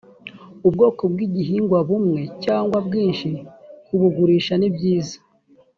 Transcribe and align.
ubwoko 0.67 1.03
bw 1.11 1.17
igihingwa 1.27 1.79
bumwe 1.89 2.21
cyangwa 2.43 2.77
bwinshi 2.87 3.29
kubugurisha 3.85 4.53
nibyiza 4.57 5.17